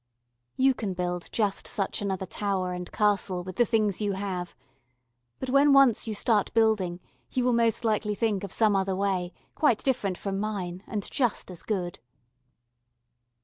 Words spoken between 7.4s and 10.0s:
will most likely think of some other way, quite